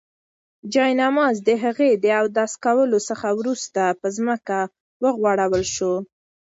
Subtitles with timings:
[0.73, 4.57] جاینماز د هغې د اودس کولو څخه وروسته په ځمکه
[5.03, 5.93] وغوړول شو.